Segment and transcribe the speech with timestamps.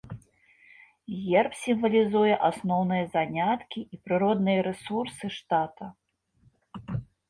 [1.25, 5.97] Герб сімвалізуе асноўныя заняткі і прыродныя рэсурсы штата.